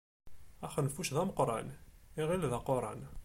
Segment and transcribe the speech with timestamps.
[0.65, 1.67] Axenfuc d ameqqṛan,
[2.21, 3.01] iɣil d aquṛan.